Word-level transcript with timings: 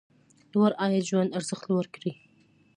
لوړ 0.53 0.71
عاید 0.81 1.03
ژوند 1.09 1.35
ارزښت 1.37 1.63
لوړ 1.69 1.85
کړي. 1.95 2.11